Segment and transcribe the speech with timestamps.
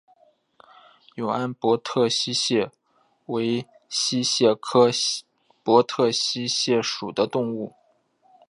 [1.13, 2.71] 永安博特溪蟹
[3.27, 4.89] 为溪蟹科
[5.61, 7.71] 博特溪蟹属的动物。